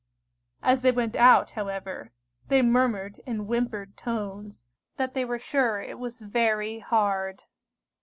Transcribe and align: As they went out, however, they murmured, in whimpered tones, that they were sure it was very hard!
As 0.63 0.81
they 0.81 0.91
went 0.91 1.15
out, 1.15 1.51
however, 1.51 2.09
they 2.47 2.63
murmured, 2.63 3.21
in 3.27 3.45
whimpered 3.45 3.95
tones, 3.97 4.65
that 4.97 5.13
they 5.13 5.23
were 5.25 5.37
sure 5.37 5.79
it 5.79 5.99
was 5.99 6.21
very 6.21 6.79
hard! 6.79 7.43